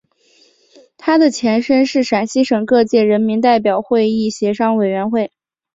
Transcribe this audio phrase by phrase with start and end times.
[0.97, 5.31] 它的前身是陕西省各界人民代表会议协商委员会。